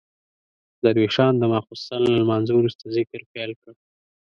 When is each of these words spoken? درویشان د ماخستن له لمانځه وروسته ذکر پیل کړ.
درویشان 0.83 1.33
د 1.37 1.43
ماخستن 1.51 1.99
له 2.05 2.11
لمانځه 2.21 2.53
وروسته 2.55 2.83
ذکر 2.97 3.21
پیل 3.31 3.51
کړ. 3.61 3.73